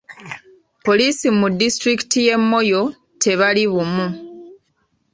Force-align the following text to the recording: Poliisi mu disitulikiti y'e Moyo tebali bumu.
Poliisi 0.85 1.27
mu 1.39 1.47
disitulikiti 1.59 2.19
y'e 2.27 2.35
Moyo 2.49 2.81
tebali 3.21 3.63
bumu. 3.71 4.07